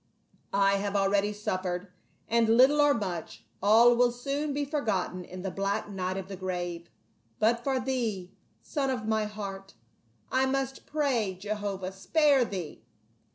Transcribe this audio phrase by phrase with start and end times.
[0.51, 1.89] I have already suf fered,
[2.27, 6.35] and little or much, all will soon be forgotten in the black night of the
[6.35, 6.89] grave.
[7.37, 8.31] But for thee,
[8.63, 9.75] son of my heart,
[10.31, 12.81] I must pray, Jehovah spare thee